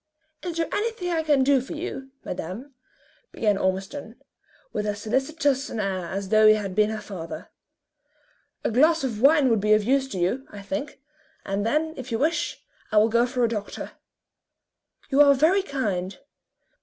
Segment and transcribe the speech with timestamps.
[0.41, 2.73] "Is there anything I can do for you, madame?"
[3.31, 4.15] began Ormiston,
[4.73, 7.49] with as solicitous an air as though he had been her father.
[8.63, 10.99] "A glass of wine would be of use to you, I think,
[11.45, 13.91] and then, if you wish, I will go for a doctor."
[15.11, 16.17] "You are very kind.